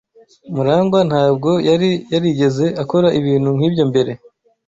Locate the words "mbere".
3.91-4.11